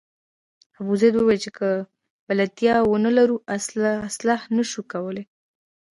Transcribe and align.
ابوزید 0.79 1.13
وویل 1.15 1.39
چې 1.45 1.51
که 1.57 1.67
بلدتیا 2.27 2.75
ونه 2.83 3.11
لرو 3.17 3.35
اصلاح 4.11 4.41
نه 4.55 4.63
شو 4.69 4.81
کولای. 4.91 5.25